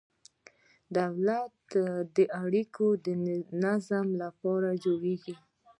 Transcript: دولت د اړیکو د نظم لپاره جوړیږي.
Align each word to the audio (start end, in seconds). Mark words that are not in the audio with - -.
دولت 0.97 1.61
د 2.15 2.17
اړیکو 2.43 2.85
د 3.05 3.07
نظم 3.63 4.07
لپاره 4.21 4.69
جوړیږي. 4.83 5.35